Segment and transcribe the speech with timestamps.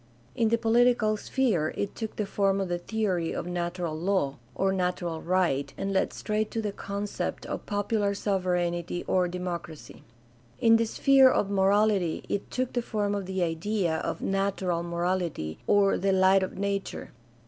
[0.35, 4.73] In the political sphere it took the form of the theory of "natural law" or
[4.73, 10.01] "natural right" and led straight to the concept of popular sovereignty or democracy.
[10.59, 15.59] In the sphere of morality it took the form of the idea of "natural morality"
[15.67, 17.11] or the "light of nature."